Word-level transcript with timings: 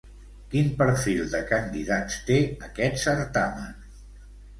Quin 0.51 0.69
perfil 0.77 1.19
de 1.33 1.41
candidats 1.51 2.15
té 2.29 2.39
aquest 2.69 2.99
certamen? 3.03 3.77